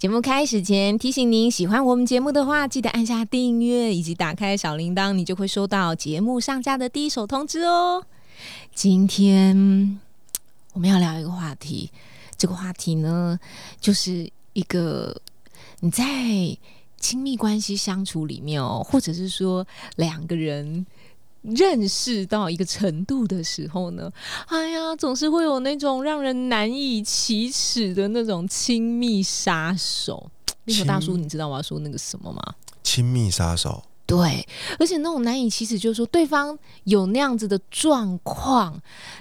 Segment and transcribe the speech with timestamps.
[0.00, 8.02] 节目开始前，提醒您喜欢我们节目的话，记得按下订阅以及打开小铃铛，你就会收到节目上架的第一手通知哦。
[8.74, 10.00] 今天
[10.72, 11.90] 我们要聊一个话题，
[12.38, 13.38] 这个话题呢，
[13.78, 15.20] 就是一个
[15.80, 16.02] 你在
[16.96, 20.86] 亲密关系相处里面哦，或者是说两个人。
[21.42, 24.10] 认识到一个程度的时候呢，
[24.46, 30.30] 哎呀，总是会有那种让人难以启齿的那种亲密杀手。
[30.64, 32.42] 那个大叔，你知道我要说那个什么吗？
[32.82, 33.82] 亲密杀手。
[34.06, 34.46] 对，
[34.78, 38.80] 而且那种难以启齿，就是说对方有那样子的状况，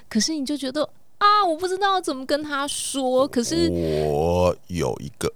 [0.09, 0.83] 可是你就觉得
[1.19, 3.27] 啊，我不知道怎么跟他说。
[3.27, 3.69] 可是
[4.07, 5.31] 我有一个。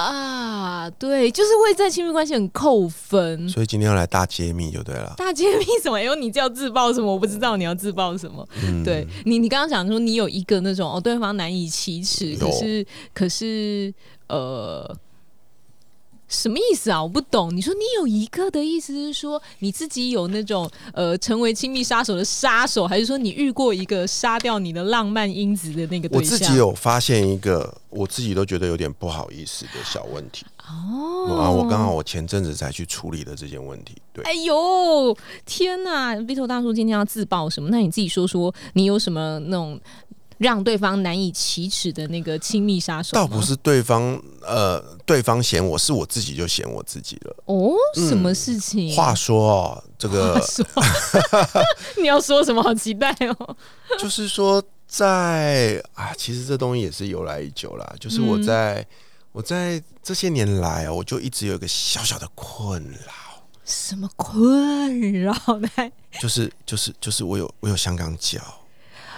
[0.00, 5.14] 啊，对，就是会在亲密关系很扣分，所以今天要来大揭秘就对了。
[5.16, 6.00] 大揭秘什么？
[6.02, 7.12] 因为你叫自爆什么？
[7.12, 8.46] 我不知道你要自爆什么。
[8.84, 13.92] 对你，你刚刚讲说你有一个那种哦，对方难以启齿，可是可是
[14.28, 14.96] 呃。
[16.30, 17.02] 什么意思啊？
[17.02, 17.54] 我不懂。
[17.54, 26.32] 你说你有一个的意思是说你自己有那种呃成为亲密杀手的杀手，还是说你遇过一个杀掉你的浪漫因子的那个对象？
[26.32, 30.46] 我自己有发现一个，我自己都觉得有点不好意思的小问题。
[30.68, 33.96] 哦，啊，我刚好我前阵子才去处理的这件问题。
[34.12, 37.68] 对，哎呦，天哪，Vito 大叔今天要自爆什么？
[37.70, 39.80] 那你自己说说，你有什么那种？
[40.40, 47.36] 让对方难以启齿的那个亲密杀手，倒不是对方呃，对方嫌我是我自己就嫌我自己了。
[47.44, 47.74] 哦，
[48.08, 48.96] 什么事情？
[48.96, 50.42] 话说哦，这个
[52.00, 52.62] 你要说什么？
[52.62, 53.56] 好期待哦！
[53.98, 57.94] 就是说，在啊，其实这东西也是由来已久啦。
[58.00, 58.86] 就是我在
[59.32, 63.44] 我在这些年来，我就一直有一个小小的困扰。
[63.66, 65.68] 什么困扰呢？
[66.18, 68.40] 就是就是就是我有我有香港脚。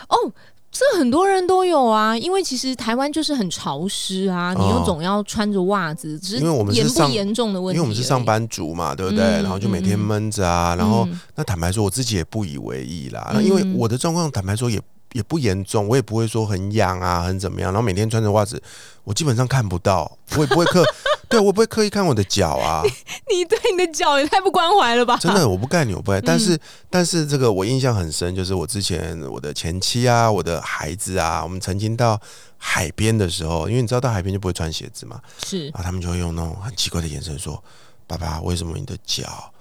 [0.09, 0.33] 哦。
[0.73, 7.77] 这很多人都有啊，因为其实台湾就是很潮湿啊，你又总要穿着袜子，只是严不严重的问题。
[7.77, 9.25] 因为我们是上班族嘛，对不对？
[9.43, 11.07] 然后就每天闷着啊，然后
[11.37, 13.31] 那坦白说，我自己也不以为意啦。
[13.35, 14.81] 那因为我的状况，坦白说也。
[15.13, 17.71] 也不严重，我也不会说很痒啊，很怎么样。
[17.71, 18.59] 然后每天穿着袜子，
[19.05, 20.83] 我基本上看不到，我也不会刻，
[21.33, 22.83] 对我不会刻意看我的脚啊。
[23.29, 25.17] 你对你的脚也太不关怀了吧？
[25.17, 26.21] 真的，我不盖你，我不盖。
[26.21, 26.57] 但是，
[26.89, 32.21] 但是这个我印象很深，就是我之前我的前妻啊，我的孩子啊，我们曾经到
[32.57, 37.63] 海边的时候，因为你知道到海边就不会穿鞋子嘛，是，然后他们就会用那种很奇怪的眼神说
[38.07, 39.53] ：“爸爸，为什么你的脚，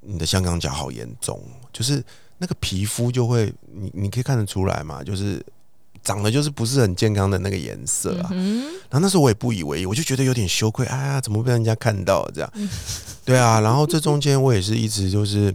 [0.00, 1.40] 你的香港脚好严重？”
[1.72, 2.04] 就是。
[2.36, 5.40] 那个皮肤就会，你你可以看得出来嘛，就是
[6.04, 8.28] 长得就是不是很健康的那个颜色啊。
[8.30, 12.52] 然后那时候我也不以为意，我就觉得有点羞愧，哎呀，怎么被人家看到这样？
[13.24, 15.52] 对啊，然后这中间我也是一直就是，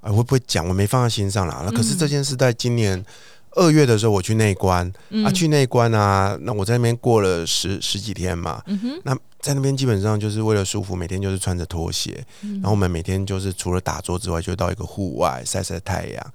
[0.00, 0.66] 啊， 会不会讲？
[0.66, 1.62] 我没放在心上啦。
[1.66, 3.04] 那可是这件事在今年。
[3.52, 4.86] 二月的时候我去内关
[5.24, 8.62] 啊，去内关啊，那我在那边过了十十几天嘛，
[9.02, 16.32] 那在那边基本上就是为了舒服，每天就是穿着拖鞋，然后我们每天就是除了打坐之外，就到一个户外晒晒太阳。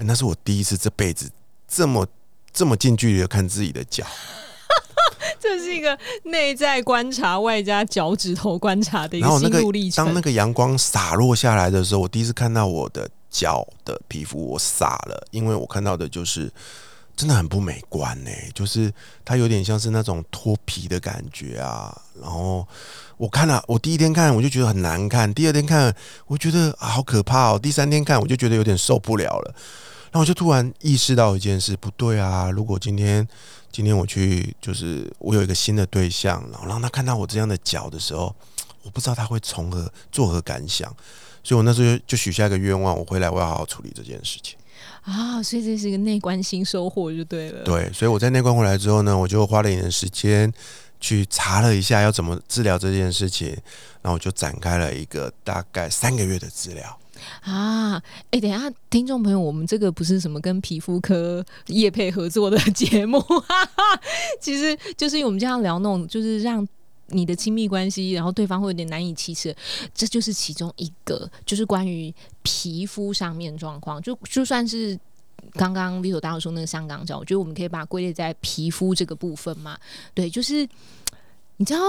[0.00, 1.30] 那是我第一次这辈子
[1.66, 2.06] 这么
[2.56, 4.04] 这么近距离的看自己的脚，
[5.38, 10.04] 这是一个内在观察外加脚趾头观察的一个心路历程。
[10.04, 13.08] 当那个阳光洒落下来的时候，我第一次看到我的。
[13.28, 16.50] 脚的皮肤我傻了，因为我看到的就是
[17.14, 18.90] 真的很不美观呢，就是
[19.26, 21.94] 它有点像是那种脱皮的感觉啊。
[22.18, 22.66] 然后
[23.18, 25.94] 我看了，我第一天看我就觉得很难看，第二天看
[26.26, 29.54] 我觉得好可怕哦，第三天看我就觉得有点受不了了。
[30.10, 32.50] 然后我就突然意识到一件事，不对啊！
[32.50, 33.26] 如果今天
[33.70, 38.34] 今天我去，就是我有一个新的对象，然后让他看到我这样的脚的时候，
[38.82, 40.88] 我不知道他会从何作何感想。
[41.42, 44.56] 所以，我那时候就许下一个愿望，我回来我要好好处理这件事情
[45.02, 45.42] 啊。
[45.42, 47.62] 所以这是一个内观新收获，就对了。
[47.62, 50.52] 对，所以我在内观回来之后呢，我就花了一点时间
[51.00, 53.48] 去查了一下要怎么治疗这件事情，
[54.02, 56.98] 然后我就展开了一个大概三个月的治疗
[57.42, 58.02] 啊。
[58.30, 63.22] 哎，等下，听众朋友，我们这个不是什么跟皮肤科业配合作的节目，
[64.40, 66.66] 其实就是因为我们这样聊那种，就是让。
[67.10, 69.54] 你的亲密关系，然后对方会有点难以启齿，
[69.94, 74.02] 这就是其中一个，就是关于皮肤上面状况。
[74.02, 74.98] 就就算是
[75.52, 79.78] 刚刚 Vito 大说那个香港脚，我觉得我们可以把它归类在皮肤这个部分嘛。
[80.14, 80.68] 对，就是
[81.58, 81.80] 你知道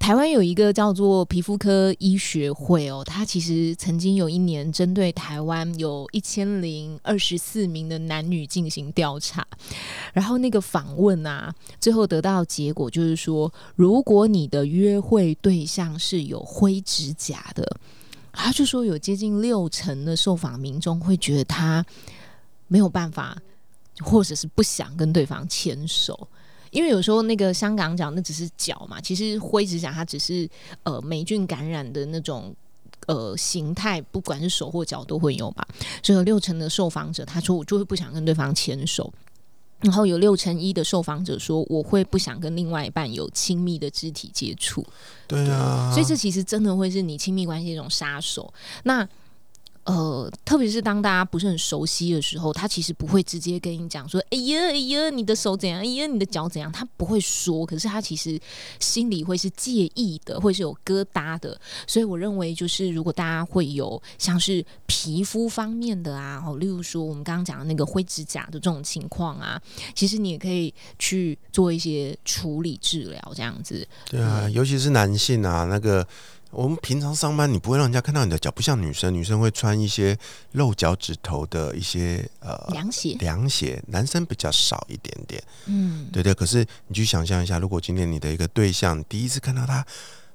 [0.00, 9.46] 台湾有一个叫做皮肤科医学会哦，它其实曾经有一年针对台湾有一千零二十四名的男女进行调查，
[10.14, 17.76] 然后那个访问啊，最后得到结果就是说，如果你的约会对象是有灰指甲的，
[18.32, 21.84] 他就说有接近六成的受访民众会觉得他
[22.68, 23.36] 没有办法，
[24.00, 26.26] 或者是不想跟对方牵手。
[26.70, 30.48] 因为有时候那个香港脚那只是脚嘛，其实灰指甲它只是
[30.84, 32.54] 呃霉菌感染的那种
[33.06, 35.66] 呃形态，不管是手或脚都会有吧。
[36.02, 39.12] 所以有六成的受访者他说我就会不想跟对方牵手，
[39.80, 44.86] 然后有六成一的受访者说我会不想跟另外一半有亲密的肢体接触。
[45.26, 48.52] 对啊，所以这其实真的会是你亲密关系一种杀手。
[48.84, 49.08] 那
[49.90, 55.80] 呃，特别是当大家不是很熟悉的时候，他其实不会直接跟你讲说：“哎呀，哎呀，你的手怎样？
[55.80, 58.38] 哎呀，你的脚怎样？”他不会说，可是他其实
[58.78, 61.60] 心里会是介意的，会是有疙瘩的。
[61.88, 69.60] 所以我认为，就是如果大家会有像是皮肤方面的啊，哦，例如说我们刚刚讲的那个灰指甲的这种情况啊，
[69.94, 73.84] 其实你也可以去做一些处理治疗，这样子。
[74.08, 76.06] 对啊，尤其是男性啊，那个。
[76.50, 80.16] 我们平常上班，你不会让人家看到你的脚，不像女生，女生会穿一些
[80.52, 85.42] 露脚趾头的一些呃凉鞋，凉鞋，男生比较少一点点。
[85.66, 86.34] 嗯，对对。
[86.34, 89.84] 可是你去想象一下，如果今天你的一个对象第一次看到他。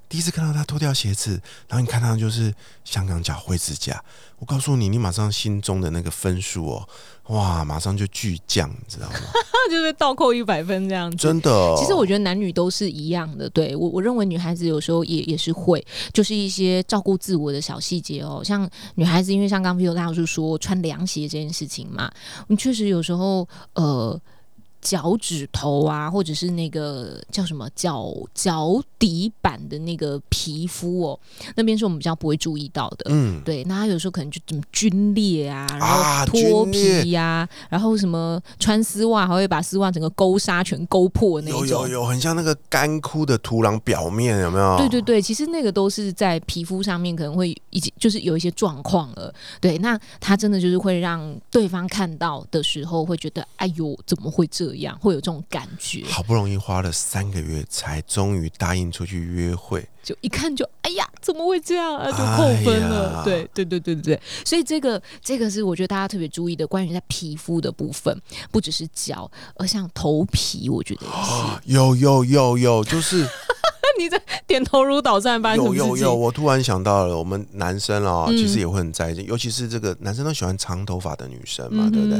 [0.08, 1.32] 第一次看到他脱掉鞋子，
[1.68, 2.54] 然后你看他就是
[2.84, 4.02] 香港脚灰指甲，
[4.38, 6.88] 我告诉你，你马上心中的那个分数哦，
[7.28, 9.16] 哇，马上就巨降，你知道吗？
[9.68, 11.16] 就是倒扣一百分这样子。
[11.16, 13.50] 真的，其实我觉得男女都是一样的。
[13.50, 18.42] 对我，我认为女孩子有时候也也是会，就是一些照顾自我的小细节哦。
[18.44, 22.08] 像女孩子，因为像刚皮尤大叔说穿凉鞋这件事情嘛，
[22.42, 24.20] 我们确实有时候呃。
[24.86, 31.18] 脚趾头啊，或者是那个叫什么脚脚底板的那个皮肤哦，
[31.56, 33.06] 那边是我们比较不会注意到的。
[33.08, 41.66] 嗯，对，那他有时候可能就怎么皲裂啊，然后脱皮呀，然后什么穿丝袜还会把丝袜整个勾纱全勾破那种。
[41.66, 44.76] 有有有，很像那个干枯的土壤表面，有没有？
[44.78, 49.34] 对对对，其实那个都是在皮肤上面可能会已经就是有一些状况了。
[49.60, 54.75] 对，那他真的就是会让对方看到的时候会觉得，哎呦，怎么会这样？
[54.76, 62.10] 样会有这种感觉，好不容易花了三个月才终于答应出去约会，就一看就哎呀，怎么会这样啊？
[62.10, 63.24] 就扣分了。
[63.24, 68.20] 对对对对对对，所以这个这个是我觉得大家特别注意的，关于在皮肤的部分，
[68.50, 73.26] 不只是脚，而像头皮，我觉得也是有有有有，就是。
[73.98, 75.56] 你在点头如捣蒜般。
[75.56, 82.18] 有有有，我突然想到了，我们男生啊，其实也会很在意，尤其是这个男生都喜欢长头发的女生嘛，对不对？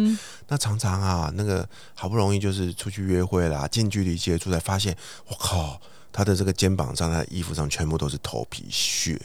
[0.48, 4.96] 那常常啊，那个好不容易就是出去约会啦，近距离接触，才发现，
[5.28, 5.80] 我靠，
[6.12, 9.20] 他的这个肩膀上、他的衣服上全部都是头皮屑。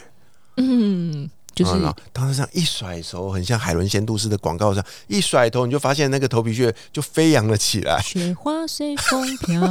[0.57, 1.29] 嗯。
[1.53, 1.71] 就是
[2.11, 8.01] 当时这样一甩头，很像海伦仙度斯的广告上一甩头，你就发现那个头皮屑就飞扬了起来。
[8.01, 9.61] 雪花随风飘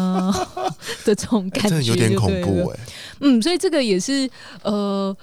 [1.04, 2.80] 的这种感觉，有点恐怖哎。
[3.20, 4.28] 嗯，所以这个也是
[4.62, 5.16] 呃。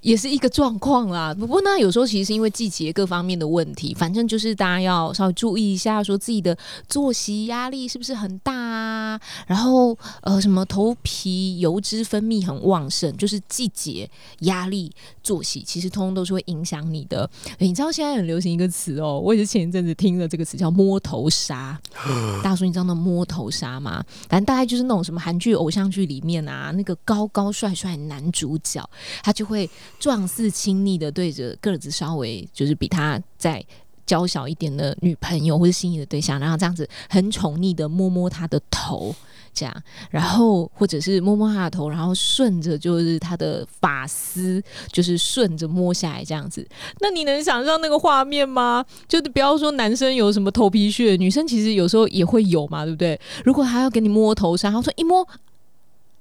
[0.00, 6.56] 也是一个状况啦，不过呢，有时候其实是因为季节各方面的问题，反正就是大家要稍微注意一下，说自己的
[6.88, 9.20] 作息压力是不是很大啊？
[9.46, 14.90] 然后呃，什么头皮油脂分泌很旺盛，就是季节压力
[15.22, 17.28] 作息，其实通通都是会影响你的。
[17.58, 21.78] 你知道现在很流行一个词哦，我也是前一阵子听了这个词叫“摸头杀”。
[22.42, 24.02] 大叔，你知道那摸头杀吗？
[24.30, 28.88] 反正大概就是那种什么韩剧、偶像剧里面啊，那个高高帅帅男主角，
[29.22, 29.68] 他就会。
[30.00, 33.64] 壮似亲昵的对着个子稍微就是比他再
[34.04, 39.14] 娇小一点的女朋友或者心仪的对象，然后这样子很宠溺的摸摸他的头，
[39.54, 46.66] 这样，然后或者是摸摸他的头，然后顺着就是他的发丝，就是顺着摸下来这样子。
[46.98, 48.84] 那你能想象那个画面吗？
[49.06, 53.20] 就是不要说男生有什么头皮屑，女生其实有时候也会有嘛，对不对？
[53.44, 55.28] 如果他要给你摸头上，然后说一摸。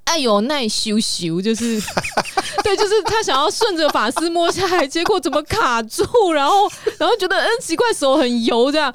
[0.06, 1.80] 哎呦，那羞羞，就是，
[2.64, 6.04] 对，就是他想要顺着发丝摸下来，结果怎么卡住？
[6.34, 8.94] 然后，然后觉得嗯奇怪，手很油，这样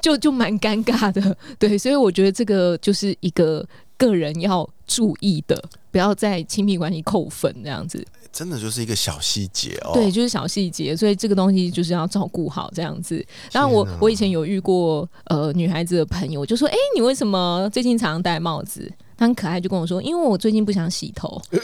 [0.00, 1.36] 就就蛮尴尬的。
[1.58, 8.04] 对，所以我觉得这个就是一个个人要注意的，不要在亲密关系扣分这样子。
[8.32, 9.92] 真的就是一个小细节哦。
[9.94, 13.24] 对，就是小细节，所以这个东西就是要照顾好这样子。
[13.50, 21.40] 然后我我以前有遇过呃女孩子的朋友，就说：“哎，你为什么最近常常戴帽子？”他很可爱，就跟我说：“因为我最近不想洗头。
[21.50, 21.60] ”对，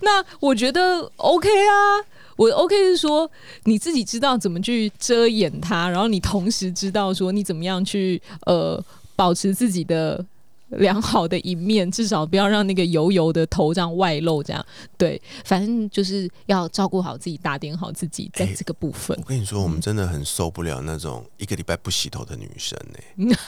[0.00, 2.00] 那我觉得 OK 啊，
[2.36, 3.30] 我 OK 是说
[3.64, 8.82] 你自己知道怎么去遮掩它，然后你同时知道说你怎么样去呃
[9.14, 10.24] 保持自己的
[10.70, 14.42] 良好的一面，至少不要让那个油油的头这样外露。
[14.42, 14.64] 这样
[14.96, 19.16] 对，反正就是要照顾好自己，打点好自己，在这个部分。
[19.20, 22.78] 我跟你说，我们真的很受不了那种一个礼拜不洗头的女生
[23.16, 23.34] 呢。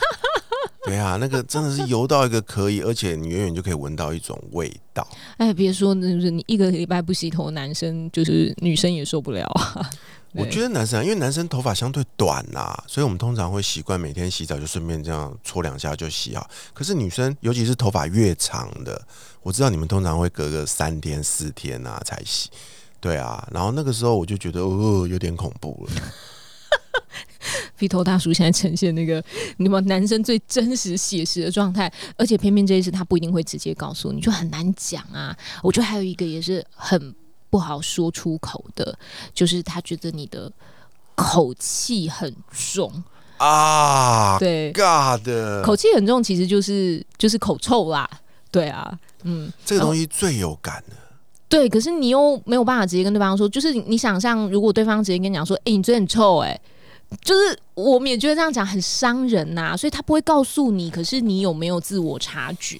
[0.85, 5.07] 对啊，那个真的是油到一个可以，而且你远远就可以闻到一种味道。
[5.37, 9.89] 哎，别说，就是你一个礼拜不洗头，男生就是女生也受不了啊。
[10.33, 16.49] 我觉得男生，因为男生头发相对短呐，所以我们通常会习惯每天洗澡就顺便这样搓两下就洗好。
[16.73, 19.01] 可是女生，尤其是头发越长的，
[19.43, 22.49] 我知道你们通常会隔个三天四天啊才洗。
[23.01, 26.01] 对啊，然后那个时候我就觉得哦，有点恐怖了。
[27.77, 29.23] 剃头大叔现在呈现那个
[29.57, 35.35] 你们男生最真实写实的状态，而且偏偏这一次他不一定会直接告诉你，就很难讲啊。
[35.63, 37.15] 我觉得还有一个也是很
[37.49, 38.95] 不好说出口的，
[39.33, 40.51] 就是他觉得你的
[41.15, 43.03] 口气很重
[43.37, 44.37] 啊。
[44.37, 45.27] 对，God，
[45.65, 48.07] 口气很重其实就是就是口臭啦。
[48.51, 50.95] 对啊，嗯，这个东西最有感的。
[51.51, 56.59] 对，可是你又没有办法直接跟对方说，就是你想象如果对方直接跟你讲说，哎，你嘴很臭，哎。
[57.25, 60.89] 就是我们也觉得这样讲很伤人呐，所以他不会告诉你。
[60.89, 62.79] 可是你有没有自我察觉？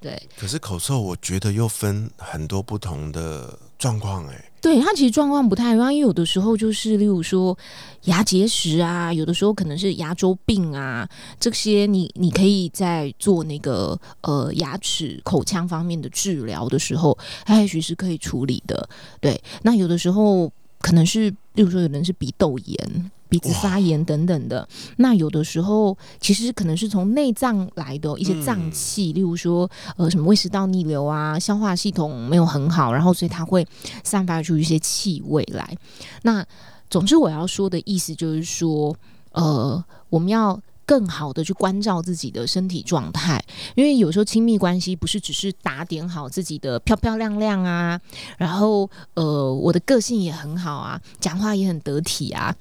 [0.00, 0.20] 对。
[0.36, 4.49] 可是口臭，我觉得又分很多不同的状况，哎。
[4.60, 7.56] 对，他其实状况不太一样，因为有的时候就是，例如说
[8.04, 18.88] 牙结石啊，有的时候可能是牙周病啊，这些你你可以在做那个呃牙齿口腔方面的治疗的时候，它也许是可以处理的。
[19.20, 23.10] 对，那有的时候可能是，例如说有人是鼻窦炎。
[23.30, 33.64] 鼻子发炎等等的，那有的时候其实可能是从内脏来的一些脏器，例如说呃什么胃食道逆流啊，消化系统没有很好，然后所以它会
[34.02, 35.76] 散发出一些气味来。
[36.22, 36.44] 那
[36.90, 38.94] 总之我要说的意思就是说，
[39.30, 43.40] 呃，我们要更好的去关照自己的身体状态，
[43.76, 48.00] 因为有时候亲密关系不是只是打点好自己的漂漂亮亮啊，
[48.38, 52.52] 然后呃我的个性也很好啊，讲话也很得体啊。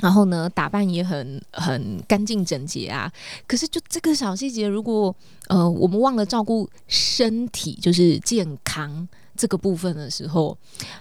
[0.00, 3.10] 然后呢，打扮也很很干净整洁啊。
[3.46, 5.14] 可是就这个小细节，如果
[5.48, 10.56] 呃我们忘了照顾身体，就是健康这个部分的时候，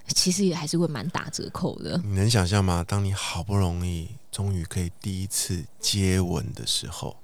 [0.08, 2.00] 其实也还是会蛮打折扣的。
[2.04, 2.86] 你能想象吗？
[2.88, 7.16] 当你好不容易终于可以第一次接吻的时候，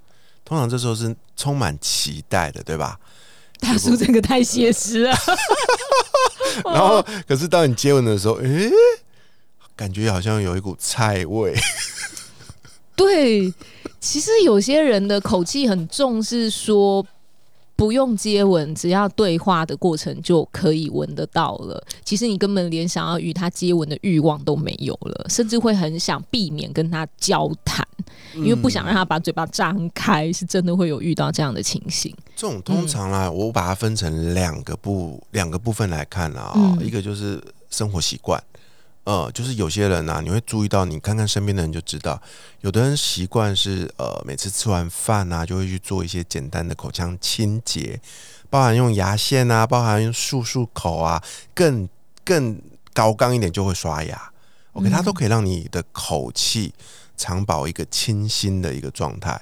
[0.43, 2.99] 通常这时候是充满期待的，对吧？
[3.59, 5.15] 大叔，这个太写实了。
[6.65, 8.71] 然后，可是当你接吻的时候，诶。
[9.79, 11.55] 感觉好像有一股菜味。
[12.97, 13.49] 对，
[14.01, 17.05] 其实有些人的口气很重，是说
[17.77, 21.81] 不用接吻，只要对话的过程就可以闻得到了。
[22.03, 27.87] 其实你根本连想要与他接吻的欲望都没有了，甚至会很想避免跟他交谈，
[28.35, 30.29] 因为不想让他把嘴巴张开。
[30.33, 32.13] 是真的会有遇到这样的情形。
[32.35, 38.43] 这种通常啊，我把它分成两个部两个部分来看啊，一个就是生活习惯。
[39.09, 42.21] 呃，就是有些人呐，你会注意到，你看看身边的人就知道，
[42.61, 47.99] 有的人习惯是呃，每次吃完饭呐，就会去做一些简单的口腔清洁，
[48.51, 51.23] 包含用牙线啊，包含用漱漱口啊，
[51.55, 51.89] 更
[52.23, 52.61] 更
[52.93, 54.31] 高纲一点就会刷牙。
[54.73, 56.71] OK，它都可以让你的口气
[57.17, 59.41] 常保一个清新的一个状态。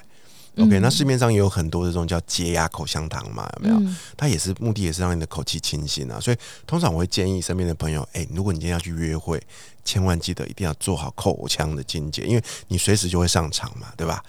[0.58, 3.94] OK，那市面上也有很多这种叫洁牙口香糖嘛，有没有？
[4.16, 6.18] 它也是目的也是让你的口气清新啊。
[6.20, 6.36] 所以
[6.66, 9.40] 通常我会建议身边的朋友，哎，如果你今天要去约会，
[9.84, 14.22] 千万记得一定要做好口腔的清洁，因为你随时就会上场嘛，对吧？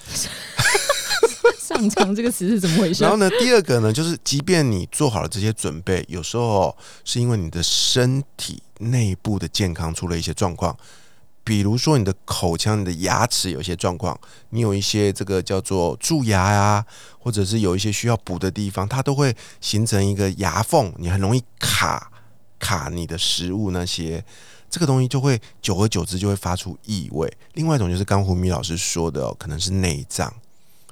[1.59, 3.03] 上场这个词是怎么回事？
[3.03, 10.75] 然后呢，第二个呢，就是即便你做好了这些准备，有时候是因为你的身体内部的健康出了一些状况。
[11.43, 14.19] 比如说你的口腔、你的牙齿有些状况，
[14.49, 16.85] 你有一些这个叫做蛀牙呀，
[17.17, 22.11] 或者是有一些需要补的地方，它都会形成一个牙缝，你很容易卡
[22.59, 24.23] 卡你的食物那些，
[24.69, 27.31] 这个东西就会久而久之就会发出异味。
[27.53, 30.31] 另外一种就是刚胡米老师说的，可能是内脏。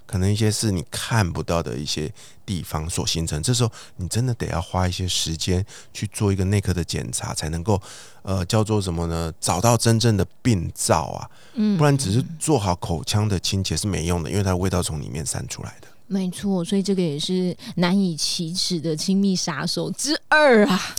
[0.07, 2.11] 可能一些是你看不到的一些
[2.45, 7.79] 地方所形成，这时候你真的得要花一些时间去做一个内科的检查，才能够
[8.23, 9.31] 呃叫做什么呢？
[9.39, 15.87] 找到真正的病灶啊，嗯，不然只是做好口腔的清洁是没用的，因为它的味道从里面散出来的。
[16.07, 20.95] 没错，所以这个也是难以启齿的亲密杀手之二啊。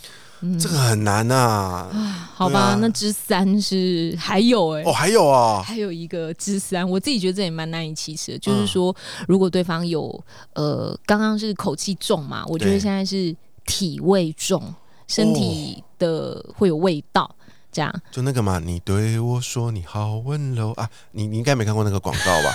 [0.61, 8.95] 这个很难呐，啊，好吧，那之三是还有哎，哦，还有啊，还有一个之三，我自己觉得这也蛮难以启齿的，就是说，
[9.27, 10.09] 如果对方有
[10.55, 13.35] 呃，刚刚是口气重嘛，我觉得现在是
[13.67, 14.63] 体味重，
[15.09, 17.29] 身体的会有味道，
[17.73, 20.73] 这样，就那个嘛，你对我说你好温柔。
[20.73, 22.53] 啊，你你应该没看过那个广告吧？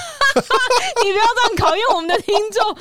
[1.03, 2.73] 你不要这样考验我们的听众。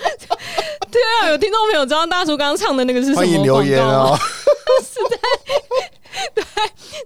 [0.90, 3.84] 对啊，有听众朋友知道大叔刚刚唱的那个是什么欢迎留言
[6.34, 6.44] 对。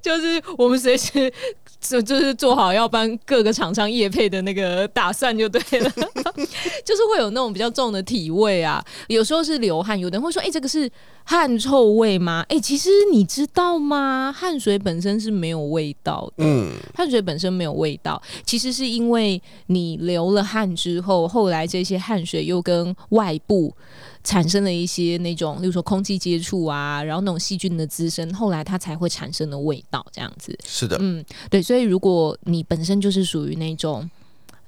[0.03, 1.33] 就是我们随时
[1.81, 5.91] 就就是做好要帮各个厂商业配的那个打算就对了，
[6.85, 10.91] 就是会有那种比较重的体味啊，有时候是流汗，有的人会说，哎、这个是
[11.29, 12.47] 汗臭味吗？
[12.49, 14.33] 哎、其实你知道吗？
[14.33, 23.75] 汗水本身是没有味道的，嗯，汗水本身没有味道，其实是因为你流了汗之后，后来这些汗水又跟外部
[24.23, 30.57] 产生了一些那种，例如说空气接触啊，然后那种细菌的滋生，后来它才会产生的味道，这样子。
[30.65, 34.09] 是的，嗯，对，所以如果你本身就是属于那种。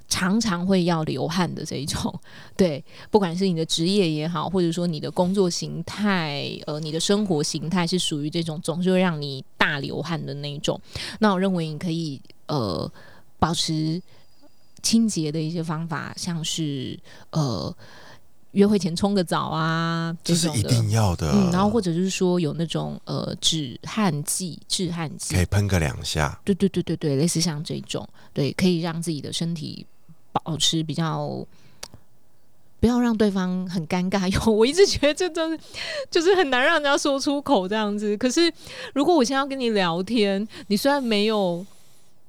[0.09, 2.13] 常常会要流汗的这一种，
[2.57, 10.81] 对，不管是你的职业也好，或者说你的工作形态，呃，你的生活形态是属于这种总是会让你大流汗的那一种，
[11.19, 12.91] 那我认为你可以呃
[13.37, 14.01] 保持
[14.81, 16.99] 清洁的一些方法，像是
[17.29, 17.73] 呃
[18.53, 20.63] 约会前冲个澡啊，这是一。
[20.63, 21.31] 定要的。
[21.31, 25.35] 嗯，然后或者是说有那种呃止汗剂、止汗剂。
[25.35, 29.85] 可，以喷个两下，对对对对对，类似像这种，对，可以让自己的身体
[30.31, 31.45] 保持比较，
[32.79, 34.27] 不要让对方很尴尬。
[34.31, 35.59] 有，我一直觉得这真的
[36.11, 38.15] 就是很难让人家说出口这样子。
[38.17, 38.51] 可是
[38.93, 41.65] 如果我现在要跟你聊天，你虽然没有。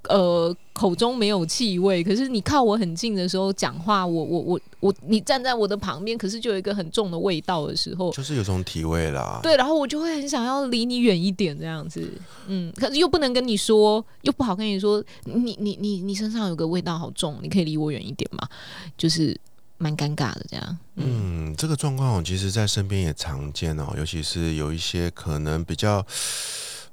[0.09, 9.41] 呃，口中没有气味，可是你靠我很近的时候讲话，我我我我，你站在我的旁边，可是就有一个很重的味道的时候，就是有种体味啦。
[9.43, 12.11] 对，然后我就会很想要离你远一点，这样子，
[12.47, 18.49] 嗯，可是又不能跟你说，又不好跟你说，你你你你身上有个味道好重，你可以离我远一点嘛，
[18.97, 19.39] 就是
[19.77, 26.05] 蛮尴尬的这样，嗯嗯，这个状况我其实在身边也常见哦，尤其是有一些可能比较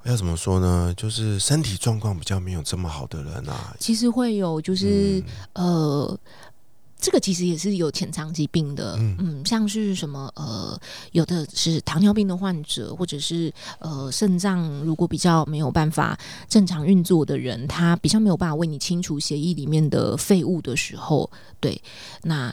[0.03, 5.23] 要怎么说呢，就是身体状况比较没有这么好的人啊，其实会有就是、
[5.53, 6.17] 呃。
[6.99, 10.77] 这个其实也是有潜藏疾病的，嗯嗯像是什么呃，
[11.11, 16.17] 有的是糖尿病的患者，或者是呃肾脏如果比较没有办法
[16.49, 21.29] 正常运作的人，他比较没有办法为你清除血液里面的废物的时候，
[21.59, 21.79] 对，
[22.23, 22.51] 那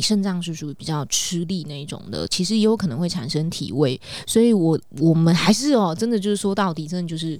[0.00, 7.38] 你肾脏是属于比较吃力那一种的，其实也有可能会产生体味，所以我我们还是哦，真的就是说到底，真的就是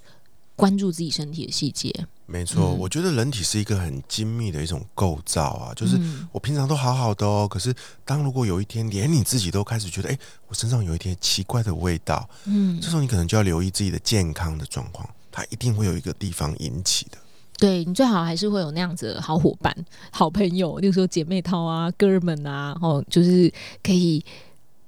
[0.56, 1.90] 关注自己身体的细节，
[2.26, 2.78] 没错，嗯。
[2.78, 6.28] 我觉得人体是一个很精密的一种构造啊，就是嗯。
[6.32, 12.78] 我平常都好好的哦，可是当如果有一天连你自己都开始觉得，哎、我身上有一点奇怪的味道，嗯。
[12.78, 17.16] 这时候你可能就要留意自己的健康的状况，它一定会有一个地方引起的。
[17.60, 19.72] 对你最好还是会有那样子的好伙伴、
[20.10, 24.24] 好朋友，例如说姐妹淘啊、哥们啊，哦，就是可以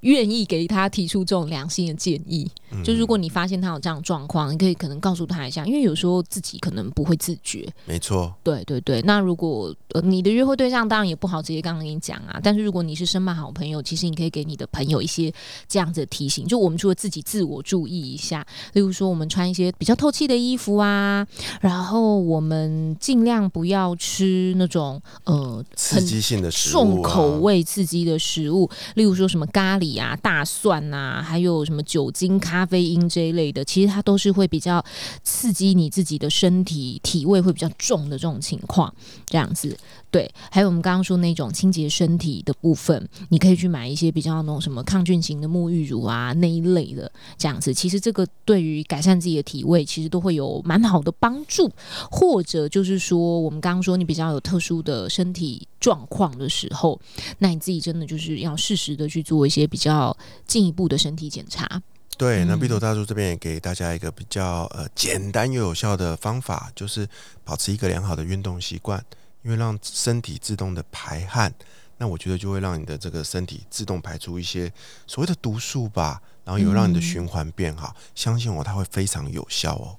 [0.03, 2.49] 愿意给他提出这种良心的建议。
[2.71, 7.71] 嗯就如果你发现他有这样状况，你可以可能告诉他一下，因为有时候自己可能不会自觉。
[7.85, 15.31] 没错，对对对，那如果呃你的约会对象当然也不好直接刚刚跟你讲啊，但是如果你是身边好朋友，其实你可以给你的朋友一些
[15.67, 21.25] 这样子的提醒，就我们除了自己自我注意一下，例如说我们穿一些比较透气的衣服啊，
[21.61, 34.83] 然后我们尽量不要吃那种呃刺激性的食物、啊、重口味刺激的食物，例如说什么咖喱呀、大蒜啊，还有什么酒精、咖啡因这一类的，其实它都是会比较
[35.23, 38.93] 刺激你自己的身体体味会比较重的这种情况，
[39.25, 39.77] 这样子。
[40.13, 47.73] 对，还有我们刚刚说那种清洁身体的部分，你可以去买一些比较那种什么抗菌型的沐浴乳啊那一类的，这样子。
[47.73, 51.67] 其实这个对于改善自己的体味，其实都会有蛮好的帮助。
[52.11, 57.01] 或者就是说，我们刚刚说你比较有特殊的身体状况的时候，
[57.39, 61.81] 那你自己真的就是要适时的去做一些比较进一步的身体检查。
[62.19, 67.09] 对，那嗯 B 头大叔这边也给大家一个比较呃简单又有效的方法，就是
[67.43, 69.03] 保持一个良好的运动习惯，
[69.43, 71.53] 因为让身体自动的排汗，
[71.97, 74.71] 那我觉得就会让你的这个身体自动排出一些
[75.05, 79.97] 所谓的毒素吧，然后有让你的嗯循环变好，相信我，它会非常有效哦。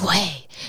[0.00, 0.06] 对，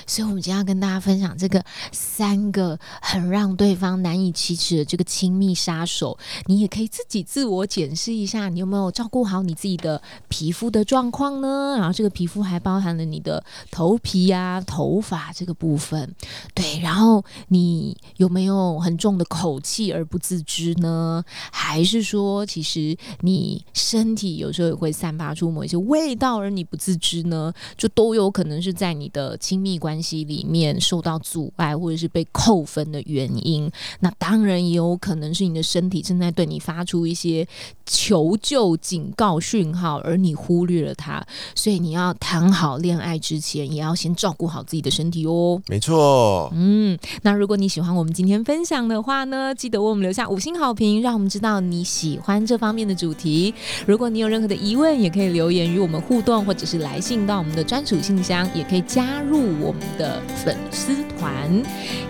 [0.08, 11.76] 所以我们今天要跟大家分享这个三个很让对方难以启齿的这个亲密杀手，你也可以自己自我检视一下，你有没有照顾好你自己的皮肤的状况呢？
[11.78, 16.12] 然后这个皮肤还包含了你的头皮啊、头发这个部分，
[16.52, 21.24] 对，然后你有没有很重的口气而不自知呢？
[21.52, 27.54] 还是说，其实你身体有时候也会散发出某一些味道，而你不自知呢？
[27.76, 33.70] 就都有可能是在你的的亲密关系里面受到阻碍，或者是被扣分的原因。
[34.00, 37.46] 那当然也有可能是你的身体正在对你发出一些
[37.84, 41.22] 求救警告讯号，而你忽略了它。
[41.54, 45.60] 所以你要谈好恋爱之前，也要先照顾好自己的身体哦。
[45.68, 53.52] 没错，嗯，那如果你喜欢我们今天分享的话呢，记得为我们留下五星好评，让我们知道你喜欢这方面的主题。
[53.86, 61.30] 如果你有任何的疑问，也可以留言与我们互动，或者是来信到我们的专属信箱，也可以加入我们的粉丝团。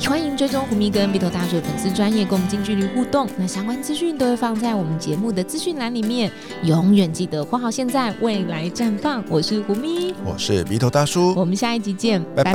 [0.06, 3.28] 欢迎追踪胡咪跟鼻头大叔的粉丝专业，跟我们近距离互动。
[3.38, 6.30] 那相关资讯都会放在我们节目的资讯栏里面。
[6.64, 9.24] 永远记得活好现在，未来绽放。
[9.28, 12.52] 我是胡咪，我是鼻头大叔，我们下一集见，拜拜